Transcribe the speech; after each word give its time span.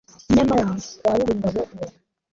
nyamara 0.35 0.71
kwa 0.99 1.13
ruringabo 1.19 1.61
uwo 1.73 1.87